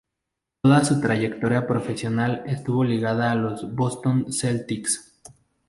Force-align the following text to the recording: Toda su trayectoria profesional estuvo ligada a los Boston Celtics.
Toda 0.63 0.83
su 0.83 0.99
trayectoria 0.99 1.67
profesional 1.67 2.41
estuvo 2.47 2.83
ligada 2.83 3.29
a 3.29 3.35
los 3.35 3.71
Boston 3.75 4.33
Celtics. 4.33 5.21